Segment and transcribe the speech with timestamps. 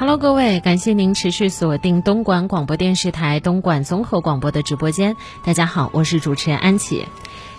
[0.00, 5.14] Hello，各位，感谢您持续锁定东莞广播电视台东莞综合广播的直播间。
[5.44, 7.04] 大家好，我是主持人安琪。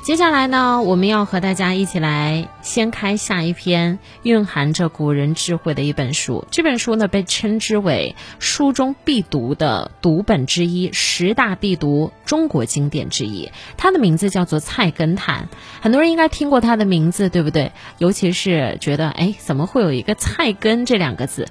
[0.02, 6.44] 接下来呢，我们要和大家一起来掀开下一篇蕴含着古人智慧的一本书。
[6.50, 13.52] 这本书呢，被称之为书中必读的读本之一，十大必读中国经典之一。
[13.78, 15.48] 它的名字叫做《菜根谭》，
[15.80, 17.72] 很多人应该听过它的名字，对不对？
[18.00, 21.48] 尤其是觉得，哎，怎么会有一个“菜根”这两个字？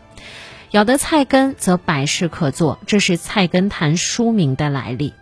[0.73, 5.15] 咬得菜根，则百事可做，这是《菜根谭》书名的来历。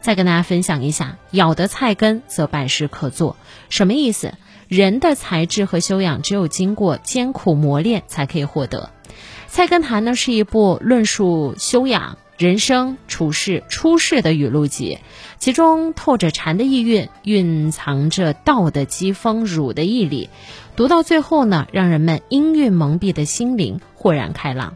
[0.00, 3.36] 再跟大家分享一下，“咬得菜根，则百事可做”
[3.70, 4.34] 什么意思？
[4.66, 8.90] 人的才智和修养，只有经过艰苦磨练才可以获得。
[9.46, 14.98] 《菜根谭》呢，是一部论述修养、人生处世、出世的语录集，
[15.38, 20.28] 其中透着禅的意蕴，蕴藏着道的机锋、儒的毅力。
[20.74, 24.74] 读到最后呢，让人们阴郁蒙蔽的心灵豁然开朗。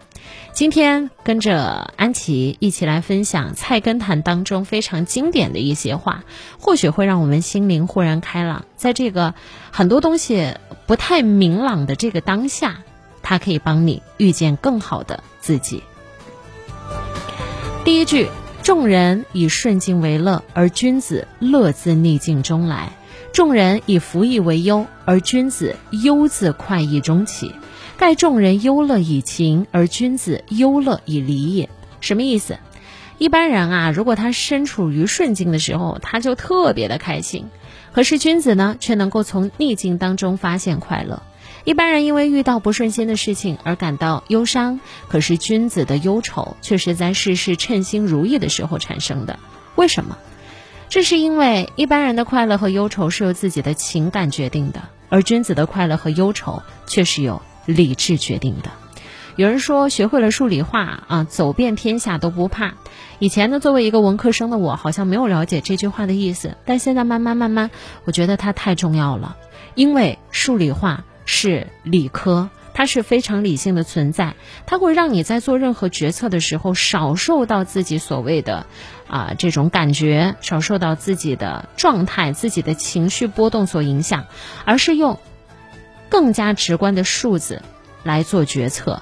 [0.52, 6.24] 今天跟着安琪一起来分享《菜根谭》当中非常经典的一些话，
[6.58, 8.66] 或许会让我们心灵豁然开朗。
[8.77, 9.34] 在这个
[9.70, 10.55] 很多东西
[10.86, 12.82] 不太明朗的这个当下，
[13.22, 15.82] 它可以帮你遇见更好的自己。
[17.84, 18.28] 第一句：
[18.62, 22.92] 众人以顺境为乐，而君子乐自逆境中来；
[23.33, 27.55] 众人以福易为忧，而君子忧自快意中起。
[27.97, 31.70] 盖众人忧乐以情，而君子忧乐以理也。
[32.00, 32.58] 什么意思？
[33.16, 37.44] 一般人啊，如果他身处于顺境的时候，他就特别的开心；
[37.92, 41.22] 可是君子呢，却能够从逆境当中发现快乐。
[41.64, 49.38] 一般人因为遇到不顺心的事情而感到忧伤，可是君子的忧愁却是在事事称心如意的时候产生的。
[49.77, 50.19] 为什么？
[50.92, 57.40] 这是因为一般人的快乐和忧愁是由自己的情感决定的，而君子的快乐和忧愁却是由。
[57.64, 58.70] 理智决定的。
[59.36, 62.74] 有人说，学会了数理化啊，走遍天下都不怕。
[63.20, 66.56] 以前呢，作为一个文科生的我，好像没有了解这句话的意思。
[66.66, 67.70] 但现在慢慢慢慢，
[68.04, 69.36] 我觉得它太重要了。
[69.75, 74.34] 因为数理化是理科，它是非常理性的存在，
[74.66, 78.66] 它会让你在做任何决策的时候，少受到自己所谓的
[79.09, 84.27] 啊这种感觉，少受到自己的状态、自己的情绪波动所影响，
[84.65, 85.19] 而是用。
[86.09, 87.62] 更加直观的数字
[88.03, 89.00] 来做决策，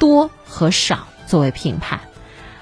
[0.00, 2.00] 多和少作为评判，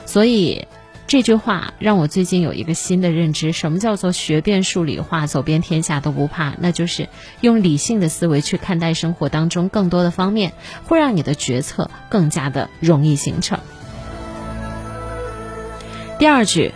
[0.04, 0.68] 所以
[1.12, 6.54] 这句话让我最近有一个新的认知：什么叫做学遍数理化，走遍天下都不怕？
[6.58, 7.10] 那就是
[7.42, 13.58] 用理性的思维去看待生活当中更多的方面，会让你的决策更加的容易形成。
[16.18, 16.72] 第二句，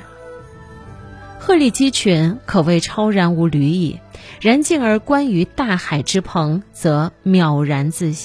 [1.38, 4.00] 鹤立鸡群，可谓超然无履矣。
[4.42, 8.24] 然进而观于大海之鹏，则渺然自省。